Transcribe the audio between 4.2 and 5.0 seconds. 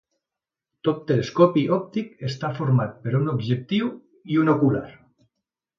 i un ocular.